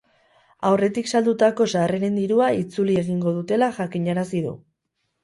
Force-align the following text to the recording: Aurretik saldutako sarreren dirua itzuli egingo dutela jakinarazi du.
Aurretik 0.69 1.09
saldutako 1.11 1.67
sarreren 1.79 2.17
dirua 2.21 2.47
itzuli 2.61 2.97
egingo 3.03 3.35
dutela 3.37 3.69
jakinarazi 3.77 4.43
du. 4.49 4.57